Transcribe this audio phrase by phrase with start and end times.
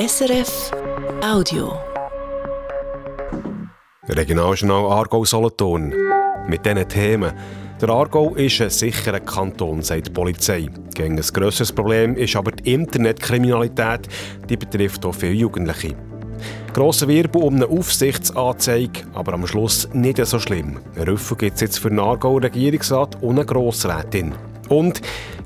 [0.00, 0.70] SRF
[1.22, 1.78] Audio.
[4.08, 5.92] Regionaljournal Aargau Solothurn.
[6.48, 7.32] Mit diesen Themen.
[7.82, 10.70] Der Aargau ist ein sicherer Kanton, sagt die Polizei.
[10.94, 14.08] Gegen ein grösseres Problem ist aber die Internetkriminalität.
[14.48, 15.94] Die betrifft auch viele Jugendliche.
[16.72, 20.78] Grosser Wirbel um eine Aufsichtsanzeige, aber am Schluss nicht so schlimm.
[20.96, 24.32] Ein Rüffel gibt es jetzt für den Aargauer Regierungsrat und eine Grossrätin.
[24.70, 25.02] Und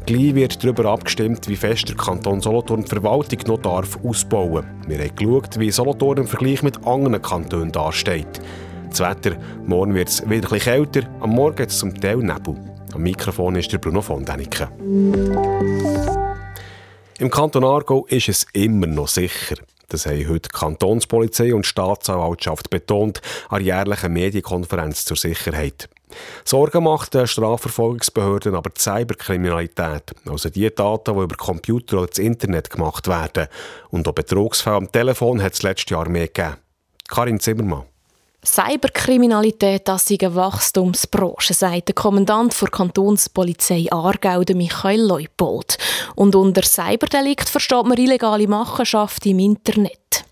[0.07, 3.65] gleich wird darüber abgestimmt, wie fest der Kanton Solothurn die Verwaltung noch
[4.05, 4.89] ausbauen darf.
[4.89, 8.41] Wir haben geschaut, wie Solothurn im Vergleich mit anderen Kantonen dasteht.
[8.91, 9.37] Das Wetter,
[9.67, 12.55] morgen wird es wieder etwas kälter, am Morgen gibt es zum Teil Nebel.
[12.95, 14.69] Am Mikrofon ist der Bruno von Däniken.
[17.19, 19.57] Im Kanton Aargau ist es immer noch sicher.
[19.89, 25.89] Das haben heute die Kantonspolizei und die Staatsanwaltschaft betont an jährlichen Medienkonferenz zur Sicherheit.
[26.45, 32.19] Sorgen macht den Strafverfolgungsbehörden aber die Cyberkriminalität, also die Daten, die über Computer oder das
[32.19, 33.49] Internet gemacht werden.
[33.91, 36.57] Und auch Betrugsfälle am Telefon hat es letztes Jahr mehr gegeben.
[37.09, 37.85] Karin Zimmermann.
[38.45, 45.79] Cyberkriminalität das ist eine Wachstumsbranche, sagt der Kommandant der Kantonspolizei Aargau, Michael Leupold.
[46.15, 50.25] Und unter Cyberdelikt versteht man illegale Machenschaft im Internet.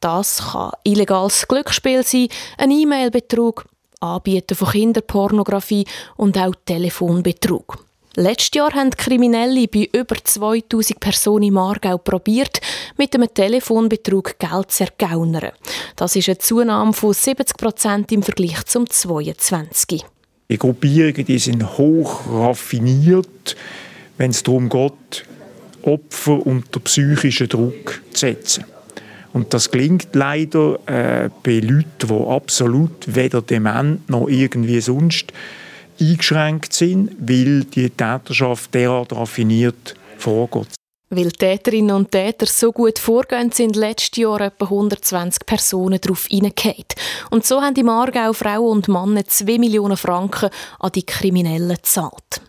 [0.00, 3.64] Das kann illegales Glücksspiel sein, ein E-Mail-Betrug,
[4.00, 5.84] Anbieten von Kinderpornografie
[6.16, 7.87] und auch Telefonbetrug.
[8.16, 12.60] Letztes Jahr haben Kriminelle bei über 2000 Personen im Aargau probiert,
[12.96, 15.52] mit einem Telefonbetrug Geld zu ergaunern.
[15.94, 20.04] Das ist eine Zunahme von 70 Prozent im Vergleich zum 22.
[20.50, 23.56] Die Gruppierungen die sind hoch raffiniert,
[24.16, 25.24] wenn es darum geht,
[25.82, 28.64] Opfer unter psychischen Druck zu setzen.
[29.32, 35.32] Und das klingt leider äh, bei Leuten, die absolut weder dement noch irgendwie sonst
[36.00, 40.68] eingeschränkt sind, weil die Täterschaft derart raffiniert vorgeht.
[41.10, 46.84] Weil Täterinnen und Täter so gut vorgehen, sind letztes Jahr etwa 120 Personen darauf hineingefallen.
[47.30, 52.42] Und so haben die Aargau Frauen und Männer 2 Millionen Franken an die Kriminellen gezahlt.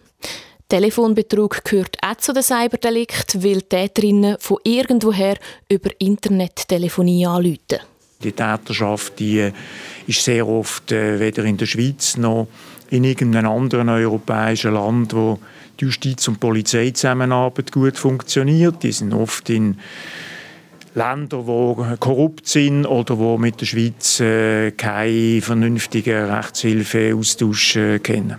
[0.67, 5.37] Telefonbetrug gehört auch zu den Cyberdelikten, weil Täterinnen von irgendwoher
[5.69, 7.79] über Internettelefonie anrufen.
[8.21, 9.51] Die Täterschaft die
[10.05, 12.47] ist sehr oft äh, weder in der Schweiz noch
[12.89, 15.39] in irgendeinem anderen europäischen Land, wo
[15.79, 18.83] die Justiz- und Polizeizusammenarbeit gut funktioniert.
[18.83, 19.77] Die sind oft in
[20.95, 28.37] Ländern, die korrupt sind oder wo mit der Schweiz äh, keine vernünftigen Rechtshilfeaustausch äh, kennen.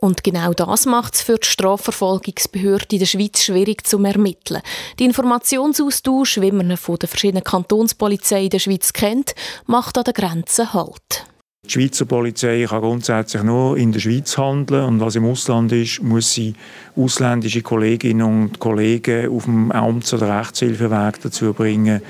[0.00, 4.60] Und genau das macht es für die Strafverfolgungsbehörde in der Schweiz schwierig zu ermitteln.
[4.98, 9.36] Die Informationsaustausch, wie man ihn von den verschiedenen Kantonspolizeien in der Schweiz kennt,
[9.66, 11.24] macht an den Grenzen Halt.
[11.64, 16.02] Die Schweizer Polizei kann grundsätzlich nur in der Schweiz handeln und was im Ausland ist,
[16.02, 16.54] muss sie
[16.96, 22.02] ausländische Kolleginnen und Kollegen auf dem Amts- oder Rechtshilfeweg dazu bringen,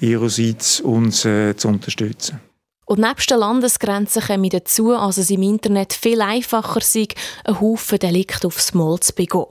[0.00, 2.47] ihrerseits uns äh, zu unterstützen.
[2.88, 7.06] Und nebst den Landesgrenzen kommen dazu, dass es im Internet viel einfacher sei,
[7.44, 9.44] einen Haufen Delikte aufs Mal zu begehen.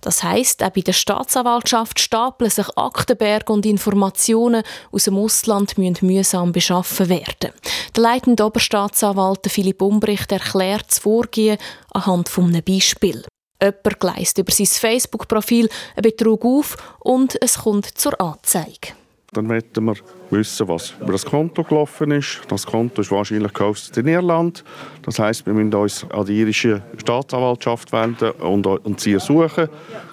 [0.00, 4.62] Das heisst, auch bei der Staatsanwaltschaft stapeln sich Aktenberge und Informationen
[4.92, 7.50] aus dem Ausland müssen mühsam beschaffen werden.
[7.96, 11.58] Der leitende Oberstaatsanwalt Philipp Umbricht erklärt das Vorgehen
[11.90, 13.24] anhand eines Beispiel.
[13.60, 18.92] Jemand gleist über sein Facebook-Profil einen Betrug auf und es kommt zur Anzeige.
[19.34, 19.96] Dann möchten wir
[20.30, 22.40] wissen, was über das Konto gelaufen ist.
[22.48, 24.64] Das Konto ist wahrscheinlich gehostet in Irland.
[25.02, 29.68] Das heißt, wir müssen uns an die irische Staatsanwaltschaft wenden und, und sie suchen.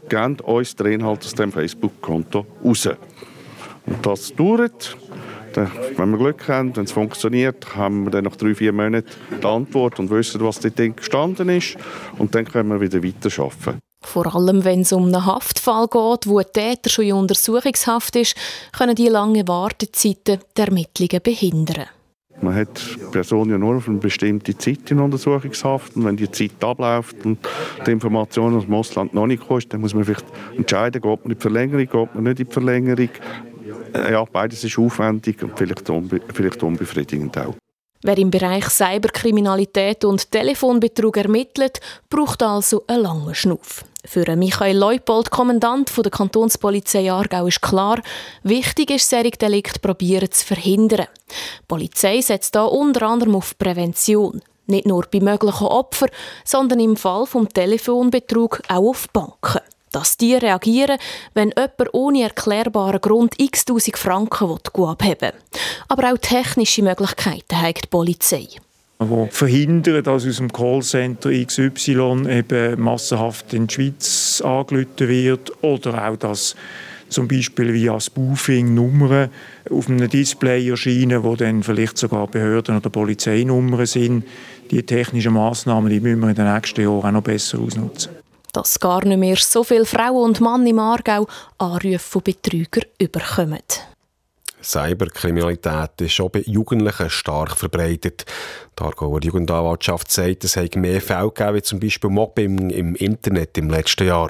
[0.09, 2.89] Geben uns den Inhalt aus dem Facebook-Konto raus.
[3.85, 4.97] Und das dauert.
[5.53, 9.07] wenn wir Glück haben, wenn es funktioniert, haben wir dann nach drei, vier Monaten
[9.41, 11.77] die Antwort und wissen, was dort gestanden ist.
[12.17, 13.90] Und dann können wir wieder weiterarbeiten.
[14.03, 18.35] Vor allem, wenn es um einen Haftfall geht, wo ein Täter schon in Untersuchungshaft ist,
[18.75, 21.85] können die langen Wartezeiten die Ermittlungen behindern.
[22.41, 25.95] Man hat die Person ja nur auf eine bestimmte Zeit in Untersuchungshaft.
[25.95, 27.37] Und wenn die Zeit abläuft und
[27.85, 30.25] die Information aus dem Ausland noch nicht kommt, dann muss man vielleicht
[30.57, 33.09] entscheiden, geht man in die Verlängerung, geht man nicht in die Verlängerung.
[33.93, 37.55] Ja, beides ist aufwendig und vielleicht, unbe vielleicht unbefriedigend auch.
[38.03, 43.85] Wer im Bereich Cyberkriminalität und Telefonbetrug ermittelt, braucht also einen langen Schnuff.
[44.03, 48.01] Für Michael Leupold, Kommandant der Kantonspolizei Aargau, ist klar,
[48.41, 51.05] wichtig ist, solche Delikte probieren zu verhindern.
[51.29, 54.41] Die Polizei setzt da unter anderem auf Prävention.
[54.65, 56.09] Nicht nur bei möglichen Opfern,
[56.43, 60.97] sondern im Fall vom Telefonbetrug auch auf Banken dass die reagieren,
[61.33, 65.33] wenn jemand ohne erklärbaren Grund x tausend Franken abheben will.
[65.87, 68.47] Aber auch technische Möglichkeiten hat die Polizei
[69.01, 76.07] die verhindern, dass aus dem Callcenter XY eben massenhaft in die Schweiz angerufen wird oder
[76.07, 76.55] auch, dass
[77.09, 79.29] zum Beispiel via Spoofing Nummern
[79.69, 84.25] auf einem Display erscheinen, wo dann vielleicht sogar Behörden- oder Polizeinummern sind.
[84.69, 88.20] Die technischen Massnahmen die müssen wir in den nächsten Jahren auch noch besser ausnutzen.
[88.53, 91.27] Dass gar nicht mehr so viele Frauen und Männer im Aargau
[91.57, 93.61] Anrufe von Betrügern überkommen.
[94.63, 98.25] Cyberkriminalität ist auch bei Jugendlichen stark verbreitet.
[98.77, 103.57] Die Aargauer Jugendanwaltschaft sagt, es habe mehr Fälle gegeben, wie zum Beispiel Mobbing im Internet
[103.57, 104.29] im letzten Jahr.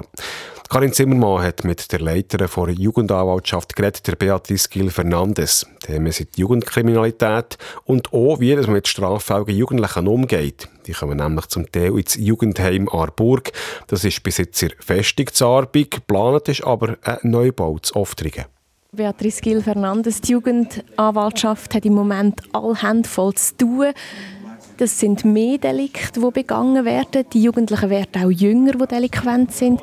[0.71, 5.65] Karin Zimmermann hat mit der Leiterin der Jugendanwaltschaft geredet, der Beatrice Gil Fernandes.
[5.81, 10.69] Themen sind Jugendkriminalität und auch, wie man mit straffälligen Jugendlichen umgeht.
[10.87, 13.51] Die kommen nämlich zum Teil ins Jugendheim Aarburg.
[13.87, 15.91] Das ist bis jetzt in Festungsarbeit.
[15.91, 18.45] Geplant ist aber ein Neubau zu Oftringen.
[18.93, 23.85] Beatrice Gil Fernandes, die Jugendanwaltschaft hat im Moment all Hände voll zu tun.
[24.77, 27.25] Das sind mehr Delikte, die begangen werden.
[27.31, 29.81] Die Jugendlichen werden auch jünger, die delinquent sind.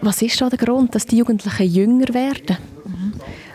[0.00, 2.56] Was ist da der Grund, dass die Jugendlichen jünger werden?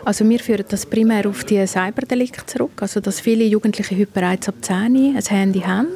[0.04, 4.48] Also wir führen das primär auf die Cyberdelikte zurück, also dass viele Jugendliche heute bereits
[4.48, 4.74] ab 10
[5.16, 5.88] ein Handy haben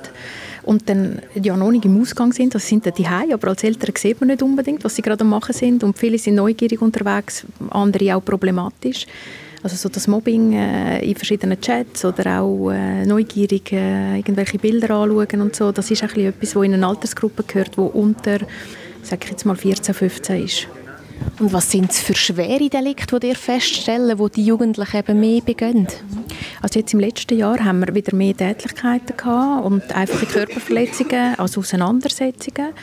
[0.68, 3.94] und dann ja noch nicht im Ausgang sind, das sind dann die aber als Eltern
[3.96, 8.14] sieht man nicht unbedingt, was sie gerade machen sind und viele sind neugierig unterwegs, andere
[8.14, 9.06] auch problematisch.
[9.62, 14.90] Also so das Mobbing äh, in verschiedenen Chats oder auch äh, neugierig äh, irgendwelche Bilder
[14.90, 18.38] anschauen und so, das ist ein etwas, was in eine Altersgruppe gehört, wo unter,
[19.02, 20.68] sag ich jetzt mal 14, 15 ist.
[21.38, 25.40] Und was sind es für schwere Delikte, die ihr feststellen, wo die Jugendlichen eben mehr
[25.40, 25.86] begehen?
[26.60, 31.60] Also jetzt im letzten Jahr haben wir wieder mehr Tätlichkeiten gehabt und einfache Körperverletzungen, also
[31.60, 32.74] Auseinandersetzungen.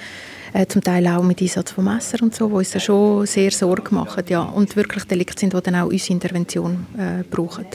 [0.53, 3.93] Äh, zum Teil auch mit Einsatz von Messer und so, wo uns schon sehr Sorge
[3.93, 4.23] machen.
[4.29, 4.43] Ja.
[4.43, 7.65] Und wirklich Delikte sind, die dann auch unsere Intervention äh, brauchen.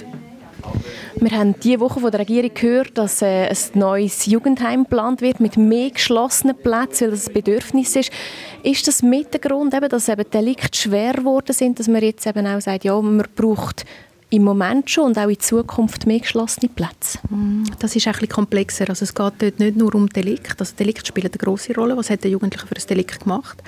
[1.16, 5.40] Wir haben diese Woche von der Regierung gehört, dass äh, ein neues Jugendheim geplant wird
[5.40, 8.10] mit mehr geschlossenen Plätzen, weil das ein Bedürfnis ist.
[8.62, 12.26] Ist das mit der Grund, eben, dass eben Delikte schwer geworden sind, dass man jetzt
[12.26, 13.84] eben auch sagt, ja, man braucht
[14.30, 17.18] im Moment schon und auch in Zukunft mehr geschlossene Plätze?
[17.28, 18.88] Mm, das ist ein bisschen komplexer.
[18.88, 20.60] Also es geht dort nicht nur um Delikt.
[20.60, 21.96] Also Delikt spielt eine große Rolle.
[21.96, 23.62] Was hat der Jugendliche für ein Delikt gemacht?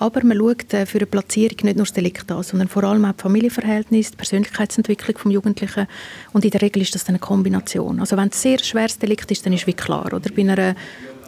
[0.00, 3.04] Aber man schaut äh, für eine Platzierung nicht nur das Delikt an, sondern vor allem
[3.04, 5.86] auch das Verhältnis, die Persönlichkeitsentwicklung des Jugendlichen.
[6.32, 8.00] Und in der Regel ist das dann eine Kombination.
[8.00, 10.06] Also wenn es ein sehr schweres Delikt ist, dann ist wie klar.
[10.06, 10.74] Oder bei einer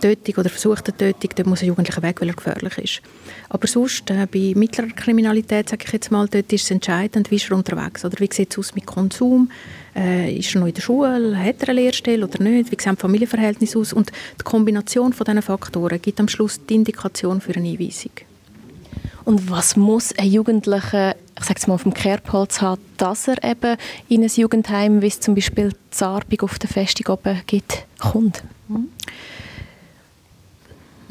[0.01, 3.03] Tötung oder versuchter Tötung, dort muss ein Jugendlicher weg, weil er gefährlich ist.
[3.51, 7.37] Aber sonst, äh, bei mittlerer Kriminalität, sage ich jetzt mal, dort ist es entscheidend, wie
[7.37, 9.51] ist er unterwegs oder wie sieht es aus mit Konsum,
[9.95, 12.97] äh, ist er noch in der Schule, hat er eine Lehrstelle oder nicht, wie sehen
[12.97, 14.11] die Familienverhältnisse aus und
[14.41, 18.13] die Kombination von diesen Faktoren gibt am Schluss die Indikation für eine Einweisung.
[19.25, 23.43] Und was muss ein Jugendlicher, ich sage es mal, auf dem Kerbholz haben, dass er
[23.45, 23.77] eben
[24.09, 28.43] in ein Jugendheim, wie es zum Beispiel Zarbig auf der Festung oben gibt, kommt?
[28.69, 28.89] Mhm.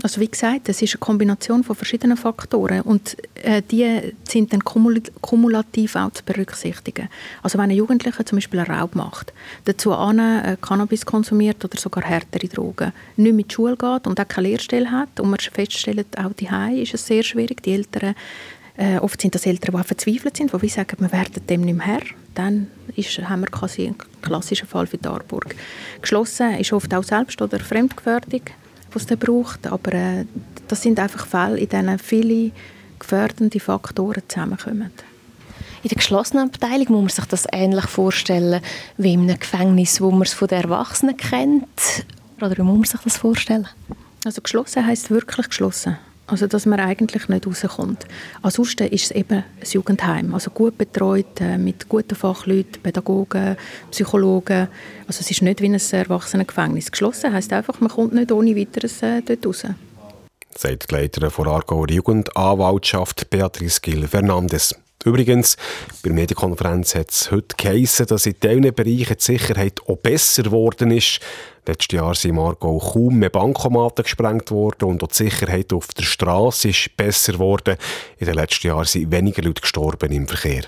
[0.04, 4.64] Also wie gesagt, es ist eine Kombination von verschiedenen Faktoren und äh, die sind dann
[4.64, 7.08] kumulativ auch zu berücksichtigen.
[7.44, 9.32] Also wenn ein Jugendlicher zum Beispiel einen Raub macht,
[9.66, 14.28] dazu an äh, Cannabis konsumiert oder sogar härtere Drogen, nicht mit Schule geht und auch
[14.28, 16.50] keine Lehrstelle hat und man feststellt, auch die
[16.82, 18.16] ist es sehr schwierig, die Eltern
[18.78, 21.86] äh, oft sind das Eltern, die verzweifelt sind, die sagen, wir werden dem nicht mehr
[21.86, 22.02] Herr.
[22.34, 25.56] Dann ist, haben wir quasi einen klassischen Fall für Darburg.
[26.02, 28.42] Geschlossen ist oft auch Selbst- oder Fremdgefährdung
[28.94, 29.68] was es braucht.
[29.68, 30.26] Aber äh,
[30.68, 32.52] das sind einfach Fälle, in denen viele
[33.00, 34.92] gefährdende Faktoren zusammenkommen.
[35.84, 38.62] In der geschlossenen Abteilung muss man sich das ähnlich vorstellen
[38.98, 42.06] wie in einem Gefängnis, wo man es von den Erwachsenen kennt.
[42.38, 43.68] Oder wie muss man sich das vorstellen?
[44.24, 45.98] Also geschlossen heißt wirklich geschlossen.
[46.32, 48.06] Also, dass man eigentlich nicht rauskommt.
[48.42, 50.34] Ansonsten ist es eben ein Jugendheim.
[50.34, 53.58] Also gut betreut, äh, mit guten Fachleuten, Pädagogen,
[53.92, 54.70] Psychologen.
[55.08, 56.90] Also es ist nicht wie ein Erwachsenengefängnis.
[56.90, 59.66] Geschlossen heisst einfach, man kommt nicht ohne weiteres äh, dort raus.
[60.58, 64.74] Sagt die Leiterin der Aargauer Jugendanwaltschaft Beatrice Gil Fernandes.
[65.04, 65.58] Übrigens,
[66.04, 70.44] bei der Medienkonferenz hat es heute geheissen, dass in diesen Bereichen die Sicherheit auch besser
[70.44, 71.20] geworden ist.
[71.66, 75.88] Letztes Jahr sind im Aargau kaum mehr Bankomaten gesprengt worden und auch die Sicherheit auf
[75.94, 77.78] der Straße ist besser geworden.
[78.18, 80.64] In den letzten Jahren sind weniger Leute gestorben im Verkehr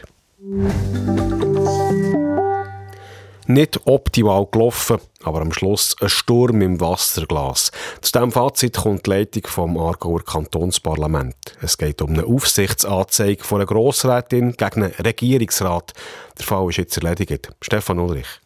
[3.47, 7.71] nicht optimal gelaufen, aber am Schluss ein Sturm im Wasserglas.
[8.01, 11.35] Zu diesem Fazit kommt die Leitung vom Aargauer Kantonsparlament.
[11.61, 15.93] Es geht um eine Aufsichtsanzeige von einer Grossrätin gegen einen Regierungsrat.
[16.37, 17.49] Der Fall ist jetzt erledigt.
[17.61, 18.42] Stefan Ulrich.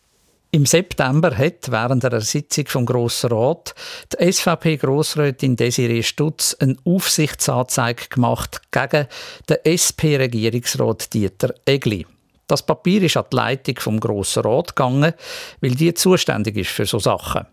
[0.51, 3.75] Im September hat während einer Sitzung vom Grossen Rat
[4.13, 9.07] die SVP-Grossrätin Desiree Stutz eine Aufsichtsanzeige gemacht gegen
[9.49, 12.05] den SP-Regierungsrat Dieter Egli.
[12.47, 15.13] Das Papier ist an die Leitung vom Grossen Rat gegangen,
[15.59, 17.45] weil die zuständig ist für so Sachen.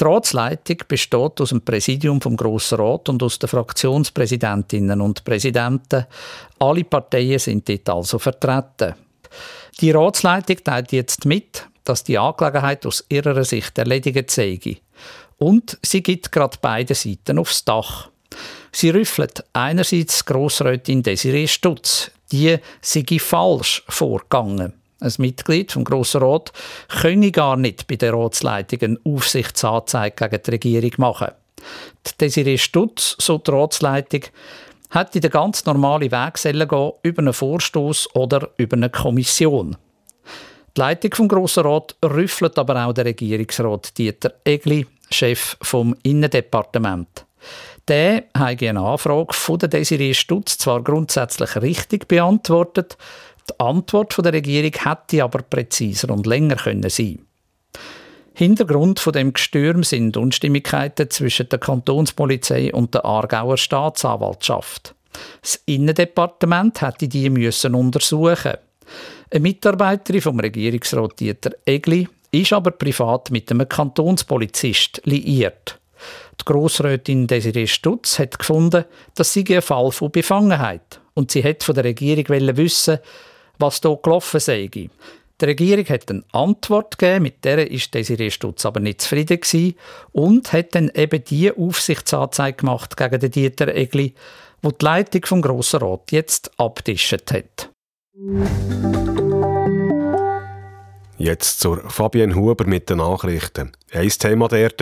[0.00, 6.06] Die Ratsleitung besteht aus dem Präsidium vom Grossen Rat und aus den Fraktionspräsidentinnen und Präsidenten.
[6.58, 8.94] Alle Parteien sind dort also vertreten.
[9.80, 14.58] Die Ratsleitung teilt jetzt mit, dass die Angelegenheit aus ihrer Sicht erledigt sei.
[15.38, 18.10] Und sie gibt gerade beide Seiten aufs Dach.
[18.72, 24.74] Sie rüffelt einerseits Grossrätin Desiree Stutz, die sei falsch vorgegangen.
[25.00, 26.52] Ein Mitglied vom Grossen Rat
[27.00, 31.28] könne gar nicht bei der Ratsleitung eine Aufsichtsanzeige gegen die Regierung machen.
[32.06, 34.22] Die Desiree Stutz, so die Ratsleitung,
[34.90, 39.76] hätte den ganz normalen Weg gehen über einen Vorstoß oder über eine Kommission.
[40.78, 47.26] Die Leitung vom Grossen Rat rüffelt aber auch der Regierungsrat Dieter Egli, Chef vom Innendepartement.
[47.88, 52.96] Der hat eine Anfrage von der Desiree Stutz zwar grundsätzlich richtig beantwortet,
[53.50, 57.26] die Antwort der Regierung hätte aber präziser und länger können sein.
[58.34, 64.94] Hintergrund von dem Gestürm sind Unstimmigkeiten zwischen der Kantonspolizei und der Aargauer Staatsanwaltschaft.
[65.42, 68.58] Das Innendepartement hätte die müssen untersuchen.
[69.30, 75.78] Eine Mitarbeiterin vom Regierungsrat Dieter Egli ist aber privat mit einem Kantonspolizist liiert.
[76.40, 81.62] Die Grossrätin Desiree Stutz hat gefunden, das sei ein Fall von Befangenheit und sie hat
[81.62, 82.24] von der Regierung
[82.56, 83.00] wissen,
[83.58, 84.68] was hier gelaufen sei.
[84.68, 89.74] Die Regierung hat eine Antwort gegeben, mit der ist Desiree Stutz aber nicht zufrieden gewesen
[90.12, 94.14] und hat dann eben die Aufsichtsanzeige gemacht gegen den Dieter Egli,
[94.62, 97.70] wo die Leitung vom Grossen Rat jetzt abtischt hat.
[101.18, 103.70] Jetzt zur Fabienne Huber mit den Nachrichten.
[103.92, 104.80] Ein Thema dort,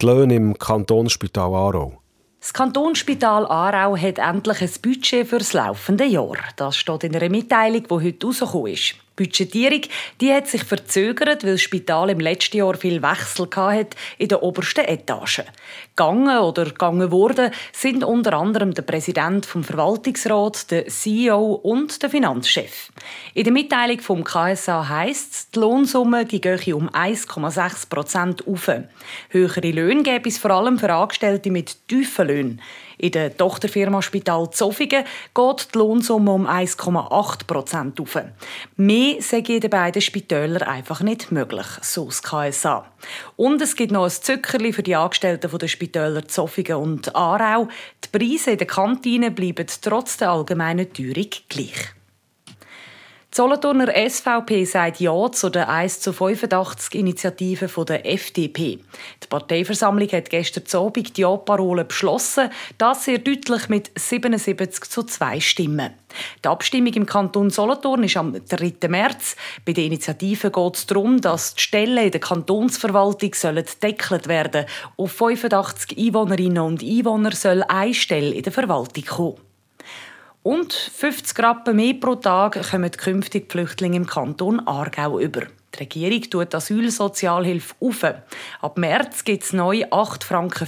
[0.00, 2.00] die Löhne im Kantonsspital Aarau.
[2.38, 6.36] Das Kantonsspital Aarau hat endlich ein Budget für das laufende Jahr.
[6.54, 8.94] Das steht in einer Mitteilung, die heute rausgekommen ist.
[9.16, 9.82] Budgetierung
[10.20, 14.42] die hat sich verzögert, weil das Spital im letzten Jahr viel Wechsel hatte in der
[14.42, 15.42] obersten Etage.
[15.96, 22.10] Gegangen oder gegangen worden sind unter anderem der Präsident vom Verwaltungsrat, der CEO und der
[22.10, 22.90] Finanzchef.
[23.34, 28.70] In der Mitteilung vom KSA heisst es, die Lohnsumme die gehe um 1,6 Prozent auf.
[29.30, 32.62] Höhere Löhne gäbe es vor allem für Angestellte mit tiefen Löhnen.
[32.98, 38.18] In der Tochterfirma Spital Zofingen geht die Lohnsumme um 1,8 Prozent auf.
[38.76, 42.86] Mehr sei in den beiden Spitälern einfach nicht möglich, so das KSA.
[43.36, 47.68] Und es gibt noch ein Zückerli für die Angestellten der Spitäler Zofingen und Aarau.
[48.04, 51.95] Die Preise in den Kantinen bleiben trotz der allgemeinen Teuerung gleich.
[53.36, 58.78] Die Solothurner SVP sagt Ja zu der 1 zu 85 Initiative der FDP.
[59.22, 65.40] Die Parteiversammlung hat gestern Abend die Ja-Parole beschlossen, das sehr deutlich mit 77 zu 2
[65.40, 65.92] Stimmen.
[66.42, 68.88] Die Abstimmung im Kanton Solothurn ist am 3.
[68.88, 69.36] März.
[69.66, 73.32] Bei der Initiative geht es darum, dass die Stellen in der Kantonsverwaltung
[73.82, 74.66] deckelt werden sollen.
[74.96, 79.45] Auf 85 Einwohnerinnen und Einwohner soll eine Stelle in der Verwaltung kommen.
[80.46, 85.42] Und 50 Rappen mehr pro Tag kommen künftig Flüchtlinge im Kanton Aargau über.
[85.76, 88.04] Die Regierung tut Asylsozialhilfe auf.
[88.60, 90.66] Ab März gibt es neu 8,50 Franken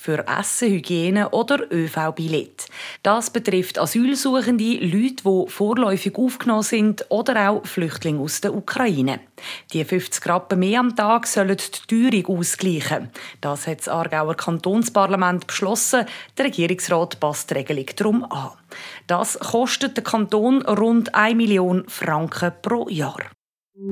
[0.00, 2.66] für Essen, Hygiene oder ÖV-Billett.
[3.02, 9.20] Das betrifft Asylsuchende, Leute, die vorläufig aufgenommen sind oder auch Flüchtlinge aus der Ukraine.
[9.72, 13.10] Die 50 Rappen mehr am Tag sollen die Teuerung ausgleichen.
[13.40, 16.06] Das hat das Aargauer Kantonsparlament beschlossen.
[16.38, 18.52] Der Regierungsrat passt die Regelung darum an.
[19.06, 23.35] Das kostet den Kanton rund 1 Million Franken pro Jahr.
[23.78, 23.82] Die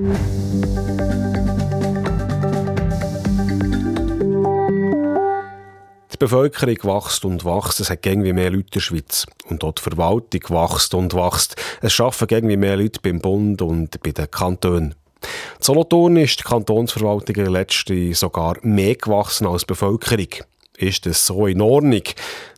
[6.19, 7.81] Bevölkerung wächst und wächst.
[7.81, 9.27] Es hat irgendwie mehr Leute in der Schweiz.
[9.51, 11.57] Und auch die Verwaltung wächst und wächst.
[11.83, 14.95] Es arbeiten irgendwie mehr Leute beim Bund und bei den Kantonen.
[15.23, 20.29] In Solothurn ist die Kantonsverwaltung in letzten sogar mehr gewachsen als die Bevölkerung.
[20.79, 22.05] Ist das so in Ordnung?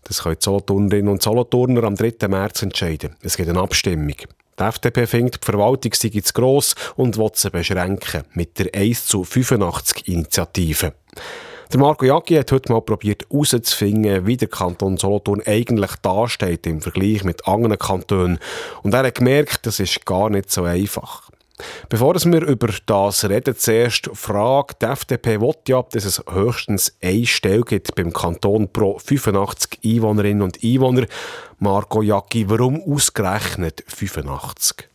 [0.04, 2.28] Das können die Solothurnerinnen und Solothurner am 3.
[2.28, 3.16] März entscheiden.
[3.20, 4.14] Es gibt eine Abstimmung.
[4.58, 9.06] Die FDP findet, die Verwaltung sei zu gross und will sie beschränken mit der 1
[9.06, 10.94] zu 85 Initiative.
[11.72, 16.80] Der Marco Jacki hat heute mal probiert herauszufinden, wie der Kanton Solothurn eigentlich dasteht im
[16.80, 18.38] Vergleich mit anderen Kantonen.
[18.82, 21.25] Und er hat gemerkt, das ist gar nicht so einfach.
[21.88, 24.74] Bevor wir über das reden, zuerst Frage.
[24.80, 30.42] Die FDP will ja, dass es höchstens eine Stelle gibt beim Kanton pro 85 Einwohnerinnen
[30.42, 31.06] und Einwohner.
[31.58, 34.88] Marco Jacki, warum ausgerechnet 85?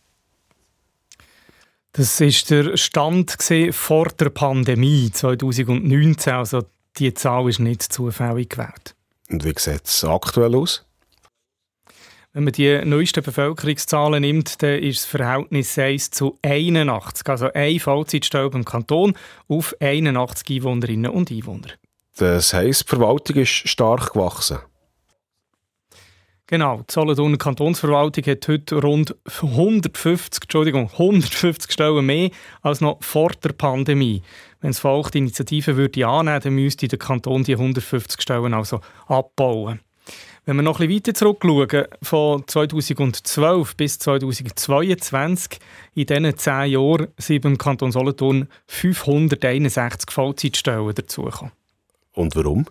[1.94, 3.36] Das ist der Stand
[3.72, 6.32] vor der Pandemie 2019.
[6.32, 6.62] Also
[6.96, 8.94] die Zahl ist nicht zufällig gewählt.
[9.30, 10.84] Und wie sieht es aktuell aus?
[12.34, 17.28] Wenn man die neuesten Bevölkerungszahlen nimmt, dann ist das Verhältnis 1 zu 81.
[17.28, 19.12] Also eine Vollzeitstelle im Kanton
[19.48, 21.68] auf 81 Einwohnerinnen und Einwohner.
[22.16, 24.60] Das heisst, die Verwaltung ist stark gewachsen.
[26.46, 32.30] Genau, die Solothurner Kantonsverwaltung hat heute rund 150, Entschuldigung, 150 Stellen mehr
[32.62, 34.22] als noch vor der Pandemie.
[34.60, 38.54] Wenn das Volk die Initiative würde annehmen würde, dann müsste der Kanton die 150 Stellen
[38.54, 39.80] also abbauen.
[40.44, 45.60] Wenn wir noch ein bisschen weiter zurückschauen, von 2012 bis 2022,
[45.94, 51.52] in diesen zehn Jahren sind beim Kanton Solothurn 561 Vollzeitstellen dazugekommen.
[52.14, 52.66] Und warum?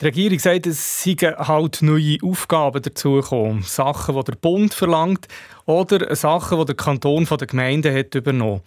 [0.00, 3.62] Die Regierung sagt, es seien halt neue Aufgaben dazugekommen.
[3.62, 5.28] Sachen, die der Bund verlangt
[5.66, 8.62] oder Sachen, die der Kanton von der Gemeinde hat übernommen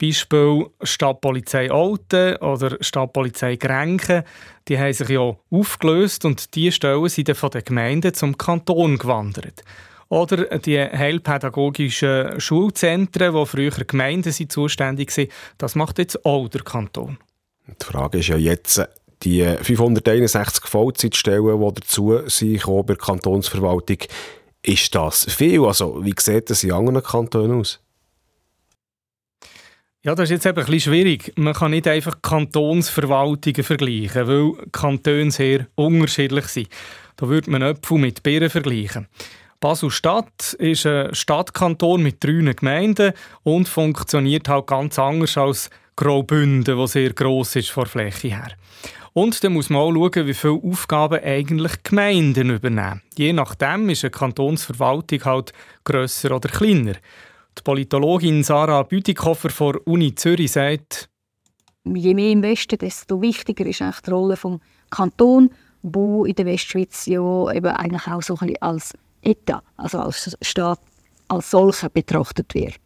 [0.00, 4.22] Beispiel Stadtpolizei Alten oder Stadtpolizei Grenken.
[4.68, 8.96] Die haben sich ja aufgelöst und die Stellen sind dann von der Gemeinde zum Kanton
[8.96, 9.62] gewandert.
[10.08, 15.28] Oder die heilpädagogischen Schulzentren, die früher Gemeinden zuständig waren,
[15.58, 17.18] das macht jetzt auch der Kanton.
[17.66, 18.88] Die Frage ist ja jetzt,
[19.22, 23.98] die 561 Vollzeitstellen, die dazu sind, bei der Kantonsverwaltung,
[24.62, 25.64] ist das viel?
[25.64, 27.80] Also, wie sieht das in anderen Kantonen aus?
[30.04, 31.32] Ja, das ist jetzt eben ein bisschen schwierig.
[31.36, 36.68] Man kann nicht einfach Kantonsverwaltungen vergleichen, weil Kantone sehr unterschiedlich sind.
[37.16, 39.08] Da würde man Äpfel mit Birnen vergleichen.
[39.60, 46.86] Basel-Stadt ist ein Stadtkanton mit drei Gemeinden und funktioniert halt ganz anders als Graubünden, wo
[46.86, 48.52] sehr gross ist von der Fläche her.
[49.12, 53.02] Und dann muss man auch schauen, wie viele Aufgaben eigentlich Gemeinden übernehmen.
[53.16, 55.52] Je nachdem ist eine Kantonsverwaltung halt
[55.84, 56.94] grösser oder kleiner.
[57.56, 61.08] Die Politologin Sarah Bütikofer von Uni Zürich sagt,
[61.84, 64.60] je mehr im Westen, desto wichtiger ist eigentlich die Rolle des
[64.90, 65.50] Kantons,
[65.82, 70.36] wo in der Westschweiz ja eben eigentlich auch so ein bisschen als Etat, also als
[70.42, 70.80] Staat
[71.28, 72.80] als solcher betrachtet wird.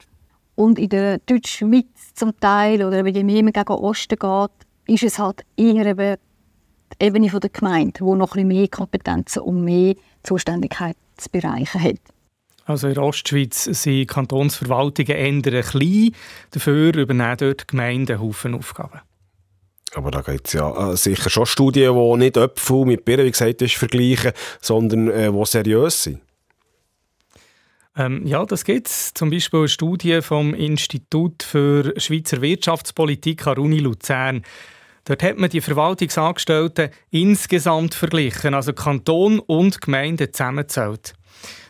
[0.54, 5.18] Und in der Deutschschweiz zum Teil, oder je mehr man gegen Osten geht, ist es
[5.18, 6.16] halt eher eben
[7.00, 12.00] die Ebene der Gemeinde, die noch ein mehr Kompetenzen und mehr Zuständigkeitsbereiche hat.
[12.64, 16.12] Also in der Ostschweiz sind Kantonsverwaltungen eher klein,
[16.52, 19.00] dafür übernehmen dort Gemeinden Haufen Aufgaben.
[19.94, 23.30] Aber da gibt es ja äh, sicher schon Studien, die nicht Äpfel mit Birnen, wie
[23.30, 26.20] gesagt, ist, vergleichen, sondern äh, die seriös sind.
[27.96, 29.12] Ähm, ja, das gibt es.
[29.12, 34.44] Zum Beispiel eine Studie vom Institut für Schweizer Wirtschaftspolitik an der Uni Luzern.
[35.04, 41.14] Dort hat man die Verwaltungsangestellten insgesamt verglichen, also Kanton und Gemeinde zusammengezählt.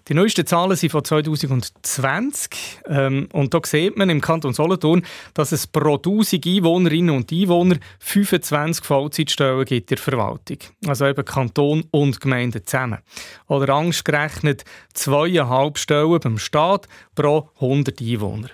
[0.09, 2.51] Die neuesten Zahlen sind von 2020
[2.87, 7.77] ähm, und da sieht man im Kanton Solothurn, dass es pro 1000 Einwohnerinnen und Einwohner
[8.01, 10.59] 25 Vollzeitstellen gibt in der Verwaltung.
[10.87, 12.99] Also eben Kanton und Gemeinde zusammen.
[13.47, 18.51] Oder Angst gerechnet zweieinhalb Stellen beim Staat pro 100 Einwohner.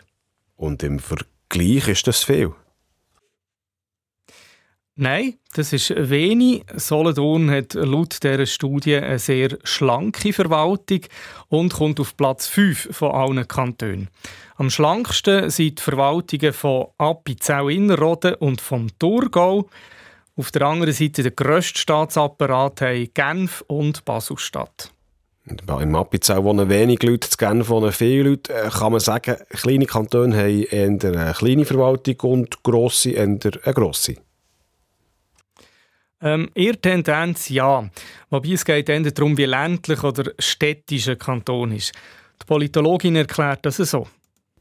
[0.57, 2.53] Und im Vergleich ist das viel?
[5.01, 6.65] Nein, das ist wenig.
[6.75, 11.03] Solothurn hat laut dieser Studie eine sehr schlanke Verwaltung
[11.47, 14.09] und kommt auf Platz 5 von allen Kantonen.
[14.57, 19.69] Am schlanksten sind die Verwaltungen von Appenzell-Innerrhoden und vom Thurgau.
[20.37, 24.91] Auf der anderen Seite der grösste Staatsapparat haben Genf und Baselstadt.
[25.81, 28.53] Im Appenzell wohnen wenig Leute, in Genf wohnen viele Leute.
[28.53, 33.39] Äh, kann man sagen, kleine Kantone haben eher eine kleine Verwaltung und grosse eher eine
[33.39, 34.17] grosse?
[36.21, 37.89] Ähm, ihr Tendenz ja.
[38.31, 41.93] Wobei es geht eher darum, wie ländlich oder städtisch ein Kanton ist.
[42.43, 44.07] Die Politologin erklärt das so.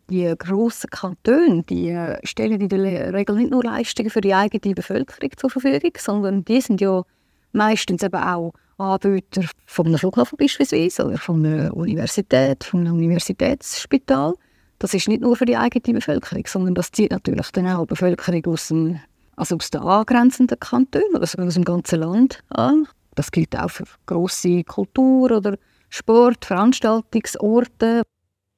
[0.10, 4.74] Die grossen Kantone die äh, stellen in der Regel nicht nur Leistungen für die eigene
[4.74, 7.04] Bevölkerung zur Verfügung, sondern die sind ja
[7.52, 14.36] meistens eben auch Anbieter von einem Flughafen beispielsweise oder von einer Universität, von einem Universitätsspital.
[14.80, 17.88] Das ist nicht nur für die eigene Bevölkerung, sondern das zieht natürlich dann auch die
[17.88, 19.00] Bevölkerung aus dem
[19.38, 22.88] also aus den angrenzenden Kantonen sogar aus dem ganzen Land an.
[23.16, 25.58] Das gilt auch für grosse Kultur- oder
[25.90, 28.04] Sport-, Veranstaltungsorte.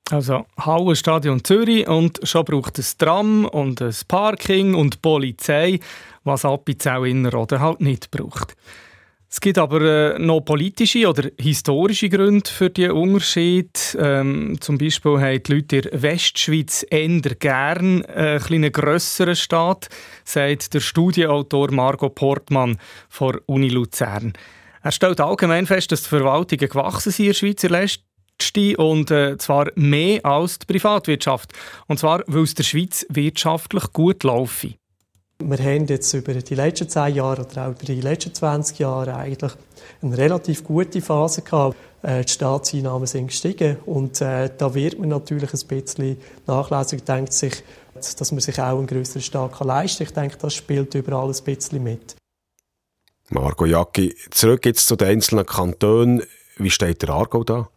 [0.10, 5.80] Also Halle, Stadion Zürich und schon braucht es Tram und ein Parking und Polizei,
[6.24, 8.56] was Appenzell Innerrhoden halt nicht braucht.
[9.32, 9.82] Es gibt aber
[10.16, 13.96] äh, noch politische oder historische Gründe für diesen Unterschied.
[14.00, 19.88] Ähm, zum Beispiel haben die Leute in der Westschweiz eher gern äh, einen grösseren Staat,
[20.24, 24.34] sagt der Studienautor Margot Portmann von Uni Luzern.
[24.82, 29.12] Er stellt allgemein fest, dass die Verwaltungen gewachsen sind in der Schweiz in letzter und
[29.12, 31.54] äh, zwar mehr als die Privatwirtschaft.
[31.88, 34.79] Und zwar, weil es der Schweiz wirtschaftlich gut laufe.
[35.42, 39.16] Wir haben jetzt über die letzten zehn Jahre oder auch über die letzten 20 Jahre
[39.16, 39.54] eigentlich
[40.02, 41.78] eine relativ gute Phase gehabt.
[42.02, 43.78] äh, die Staatseinnahmen sind gestiegen.
[43.86, 48.78] Und äh, da wird man natürlich ein bisschen nachlässig, denkt sich, dass man sich auch
[48.78, 50.08] einen größeren Staat leisten kann.
[50.08, 52.16] Ich denke, das spielt überall ein bisschen mit.
[53.30, 56.24] Marco Jacki, zurück jetzt zu den einzelnen Kantonen.
[56.58, 57.70] Wie steht der Aargau da?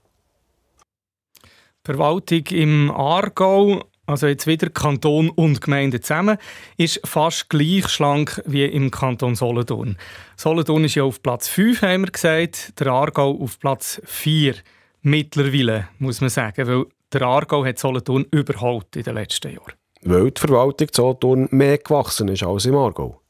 [1.44, 6.38] Die Verwaltung im Aargau, also jetzt wieder Kanton und Gemeinde zusammen,
[6.76, 9.96] ist fast gleich schlank wie im Kanton Solothurn.
[10.36, 14.54] Solothurn ist ja auf Platz 5, haben wir gesagt, der Aargau auf Platz 4.
[15.02, 19.72] Mittlerweile, muss man sagen, weil der Aargau hat Solothurn überholt in den letzten Jahren.
[20.02, 23.21] Weil die Verwaltung Solothurn mehr gewachsen ist als im Aargau.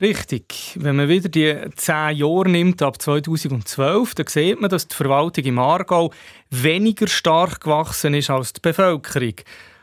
[0.00, 0.78] Richtig.
[0.80, 5.44] Wenn man wieder die zehn Jahre nimmt, ab 2012, dann sieht man, dass die Verwaltung
[5.44, 6.10] im Aargau
[6.48, 9.34] weniger stark gewachsen ist als die Bevölkerung.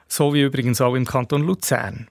[0.08, 2.08] So wie übrigens auch im Kanton Luzern.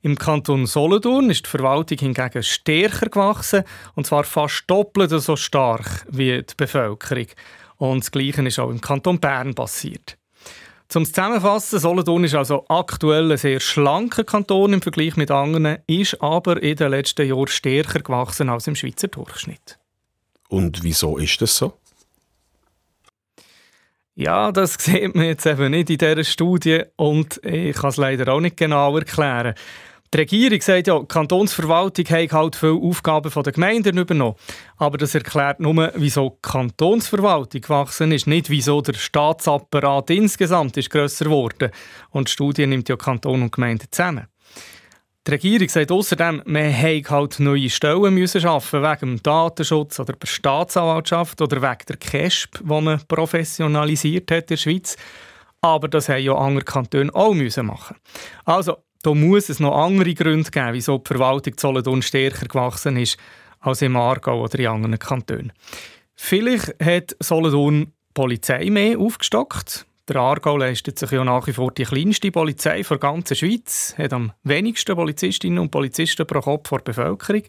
[0.00, 6.06] Im Kanton Solothurn ist die Verwaltung hingegen stärker gewachsen, und zwar fast doppelt so stark
[6.10, 7.26] wie die Bevölkerung.
[7.76, 10.16] Und das Gleiche ist auch im Kanton Bern passiert.
[10.88, 16.20] Zum Zusammenfassen, Solothurn ist also aktuell ein sehr schlanker Kanton im Vergleich mit anderen, ist
[16.22, 19.78] aber in den letzten Jahren stärker gewachsen als im Schweizer Durchschnitt.
[20.48, 21.72] Und wieso ist das so?
[24.14, 28.32] Ja, das sieht man jetzt eben nicht in dieser Studie und ich kann es leider
[28.32, 29.54] auch nicht genau erklären.
[30.14, 34.36] Die Regierung sagt ja, die Kantonsverwaltung hat halt viele Aufgaben von den Gemeinden übernommen.
[34.76, 40.90] Aber das erklärt nur, wieso die Kantonsverwaltung gewachsen ist, nicht wieso der Staatsapparat insgesamt ist
[40.90, 41.72] grösser geworden.
[42.10, 44.28] Und die Studie nimmt ja Kanton und Gemeinden zusammen.
[45.26, 50.12] Die Regierung sagt außerdem, man hätte halt neue Stellen müssen schaffen wegen dem Datenschutz oder
[50.12, 54.96] der Staatsanwaltschaft oder wegen der KESP, die man professionalisiert hat in der Schweiz.
[55.60, 57.96] Aber das haben ja andere Kantone auch müssen machen.
[58.44, 63.18] Also, da muss es noch andere Gründe geben, wieso die Verwaltung Solothurn stärker gewachsen ist
[63.60, 65.52] als im Aargau oder in anderen Kantonen.
[66.14, 69.86] Vielleicht hat Solothurn Polizei mehr aufgestockt.
[70.08, 74.12] Der Aargau leistet sich ja nach wie vor die kleinste Polizei der ganzen Schweiz, hat
[74.12, 77.42] am wenigsten Polizistinnen und Polizisten pro Kopf der Bevölkerung.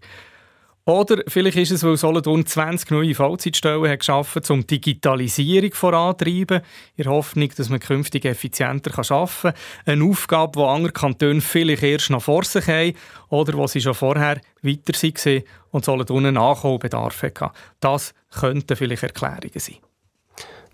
[0.88, 6.62] Oder vielleicht ist es, weil Solothurn 20 neue Vollzeitstellen hat geschaffen, um die Digitalisierung voranzutreiben,
[6.96, 9.54] in der Hoffnung, dass man künftig effizienter arbeiten kann.
[9.88, 12.94] Eine Aufgabe, die andere Kantone vielleicht erst noch vor sich haben
[13.30, 17.50] oder wo sie schon vorher weiter waren und Solothurn einen Nachholbedarf hatten.
[17.80, 19.78] Das könnten vielleicht Erklärungen sein.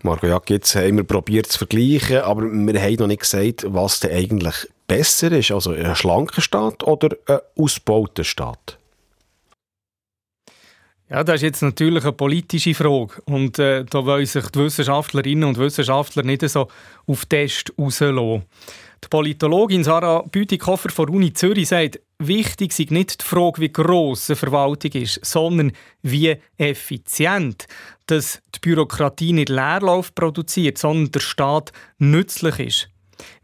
[0.02, 4.00] Marco Jack, jetzt haben wir probiert zu vergleichen, aber wir haben noch nicht gesagt, was
[4.00, 5.52] denn eigentlich besser ist.
[5.52, 8.78] Also ein schlanker Staat oder ein ausgebauter Staat?
[11.12, 13.20] Ja, das ist jetzt natürlich eine politische Frage.
[13.26, 16.68] Und äh, da wollen sich die Wissenschaftlerinnen und Wissenschaftler nicht so
[17.06, 18.44] auf Test rauslassen.
[19.04, 24.30] Die Politologin Sarah Bütikofer von Uni Zürich sagt, wichtig sei nicht die Frage, wie gross
[24.30, 27.66] eine Verwaltung ist, sondern wie effizient,
[28.06, 32.91] dass die Bürokratie nicht Leerlauf produziert, sondern der Staat nützlich ist.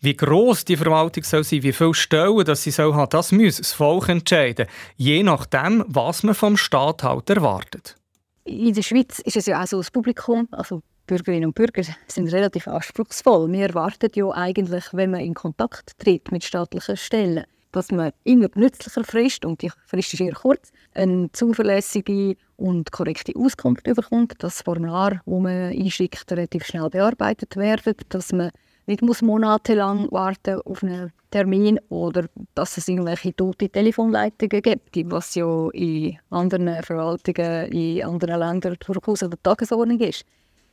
[0.01, 3.57] Wie groß die Verwaltung soll sein, wie viele Stellen dass sie soll haben, das muss
[3.57, 7.97] das Volk entscheiden, je nachdem, was man vom Staat erwartet.
[8.45, 12.33] In der Schweiz ist es ja auch so, das Publikum, also Bürgerinnen und Bürger sind
[12.33, 13.51] relativ anspruchsvoll.
[13.51, 18.57] Wir erwarten ja eigentlich, wenn man in Kontakt tritt mit staatlichen Stellen, dass man innerhalb
[18.57, 24.57] nützlicher Frist, und die Frist ist eher kurz, eine zuverlässige und korrekte Auskunft bekommt, dass
[24.57, 28.51] das Formular, das man einschickt, relativ schnell bearbeitet wird, dass man
[28.89, 35.35] nicht muss monatelang warten auf einen Termin oder dass es irgendwelche tote Telefonleitungen gibt, was
[35.35, 40.25] ja in anderen Verwaltungen, in anderen Ländern durchaus an der Tagesordnung ist.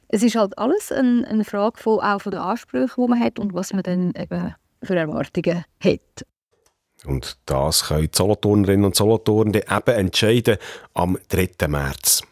[0.07, 3.37] Es ist halt alles eine, eine Frage von, auch von den Ansprüchen, die man hat
[3.37, 6.25] und was man dann eben für Erwartungen hat.
[7.05, 10.57] Und das können die Solothurnerinnen und Solothurner eben entscheiden
[10.93, 11.67] am 3.
[11.67, 12.23] März.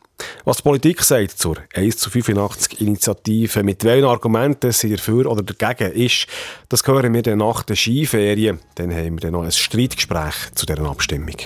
[0.45, 5.43] Was die Politik sagt zur 1 zu 85 Initiative, mit welchen Argumenten sie dafür oder
[5.43, 6.27] dagegen ist,
[6.69, 8.59] das hören wir dann nach der Skiferien.
[8.75, 11.37] Dann haben wir dann noch ein Streitgespräch zu dieser Abstimmung.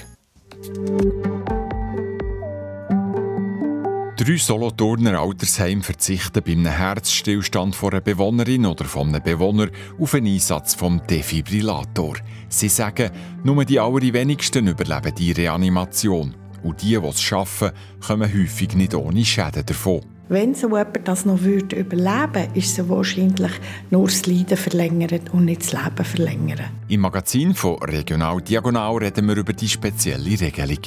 [4.18, 9.68] Drei Solothurner Altersheim verzichten bei einem Herzstillstand von einer Bewohnerin oder von einem Bewohner
[10.00, 12.16] auf einen Einsatz vom Defibrillator.
[12.50, 13.12] Sie sagen,
[13.44, 16.36] nur die allerwenigsten überleben die Reanimation.
[16.64, 17.72] Und die, die es schaffen,
[18.06, 20.02] kommen häufig nicht ohne Schäden davon.
[20.30, 23.52] Wenn so jemand das noch würde überleben ist es wahrscheinlich
[23.92, 26.66] nur das Leiden verlängern und nicht das Leben verlängern.
[26.90, 30.80] Im Magazin von Regional Diagonal reden wir über die spezielle Regelung.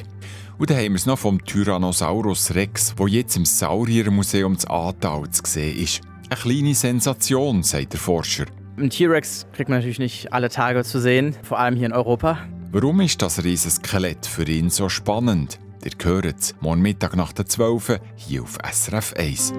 [0.59, 5.25] Und dann haben wir es noch vom Tyrannosaurus Rex, wo jetzt im Sauriermuseum zu Aargau
[5.27, 6.03] zu sehen ist.
[6.29, 8.45] Eine kleine Sensation, sagt der Forscher.
[8.77, 12.41] Ein T-Rex kriegt man natürlich nicht alle Tage zu sehen, vor allem hier in Europa.
[12.73, 15.59] Warum ist das Riesenskelett für ihn so spannend?
[15.83, 19.53] Ihr hört es morgen Mittag nach der 12 hier auf SRF 1.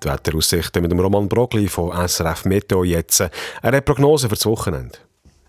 [0.00, 3.28] Die Wetteraussichten mit dem Roman Brogli von SRF Meteo jetzt.
[3.62, 4.96] Eine Prognose für das Wochenende.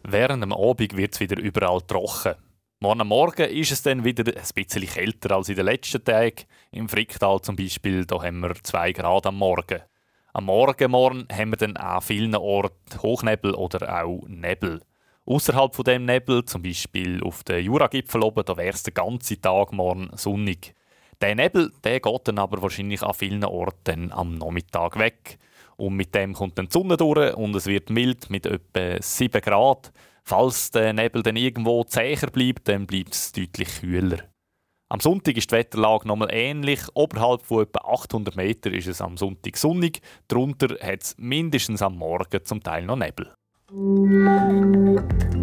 [0.02, 2.34] Während dem Abend wird es wieder überall trocken.
[2.80, 6.46] Morgen Morgen ist es dann wieder ein bisschen kälter als in den letzten Tagen.
[6.72, 9.82] Im Fricktal zum Beispiel, da haben wir 2 Grad am Morgen.
[10.36, 14.82] Am Morgen morgen haben wir dann an vielen Orten Hochnebel oder auch Nebel.
[15.28, 19.40] Außerhalb von dem Nebel, zum Beispiel auf den Juragipfel oben, da wäre es den ganzen
[19.40, 20.74] Tag morgen sonnig.
[21.22, 25.38] Der Nebel der geht dann aber wahrscheinlich an vielen Orten am Nachmittag weg.
[25.78, 29.40] Und mit dem kommt dann die Sonne durch und es wird mild mit etwa 7
[29.40, 29.94] Grad.
[30.24, 34.33] Falls der Nebel dann irgendwo zäher bleibt, dann bleibt es deutlich kühler.
[34.94, 36.82] Am Sonntag ist die Wetterlage nochmal ähnlich.
[36.94, 40.02] Oberhalb von etwa 800 Meter ist es am Sonntag sonnig.
[40.28, 43.34] Darunter hat es mindestens am Morgen zum Teil noch Nebel.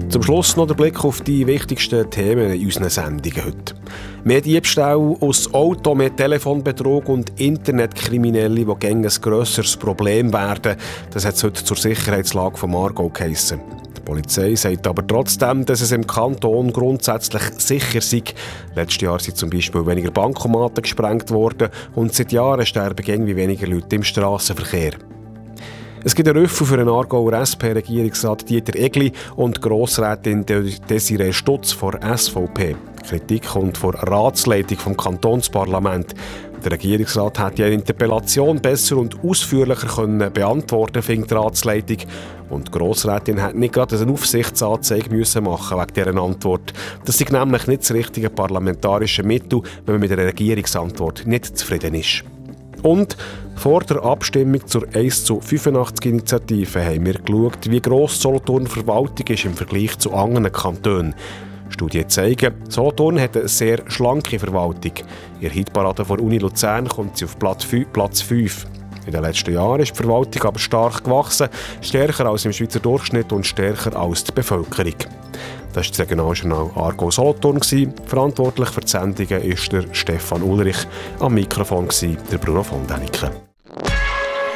[0.08, 3.74] Zum Schluss noch der Blick auf die wichtigsten Themen in unseren Sendungen heute.
[4.22, 10.76] Mehr Diebstahl aus Auto, mehr Telefonbetrug und Internetkriminelle, die gegen ein grösseres Problem werden,
[11.10, 13.60] das hat es heute zur Sicherheitslage von Margot geheissen.
[14.10, 18.24] Polizei sagt aber trotzdem, dass es im Kanton grundsätzlich sicher sei.
[18.74, 23.68] Letztes Jahr sind zum Beispiel weniger Bankomaten gesprengt worden und seit Jahren sterben irgendwie weniger
[23.68, 24.94] Leute im Straßenverkehr.
[26.02, 31.94] Es gibt einen Rüffel für den Aargauer SP-Regierungsrat Dieter Egli und Grossrätin Desiree Stutz von
[32.02, 32.74] SVP.
[33.06, 36.14] Kritik kommt von der Ratsleitung vom Kantonsparlament.
[36.64, 41.96] Der Regierungsrat hätte eine Interpellation besser und ausführlicher können beantworten findet die Ratsleitung.
[42.50, 46.72] Und die Grossrätin hätte nicht gerade eine Aufsichtsanzeige müssen machen wegen dieser Antwort.
[47.04, 51.94] Das ist nämlich nicht das richtige parlamentarische Mittel, wenn man mit einer Regierungsantwort nicht zufrieden
[51.94, 52.24] ist.
[52.82, 53.16] Und
[53.56, 59.26] vor der Abstimmung zur 1 zu 85 Initiative haben wir geschaut, wie gross Solothurn Verwaltung
[59.28, 61.14] ist im Vergleich zu anderen Kantonen.
[61.70, 64.92] Studien zeigen, Solothurn hat eine sehr schlanke Verwaltung.
[65.40, 67.64] Der Hitparade der Uni Luzern kommt sie auf Platz
[68.22, 68.66] 5.
[69.06, 71.48] In den letzten Jahren ist die Verwaltung aber stark gewachsen,
[71.80, 74.94] stärker als im Schweizer Durchschnitt und stärker als die Bevölkerung.
[75.72, 77.60] Das war das Regionaljournal Argo Solothurn.
[78.06, 80.86] Verantwortlich für die Sendungen ist der Stefan Ulrich.
[81.20, 83.30] Am Mikrofon war der Bruno von Däniken.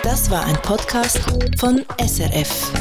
[0.03, 1.20] Das war ein Podcast
[1.59, 2.72] von SRF.